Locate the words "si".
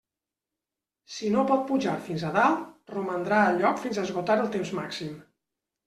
1.15-1.29